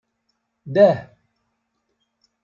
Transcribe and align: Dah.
Dah. 0.75 0.97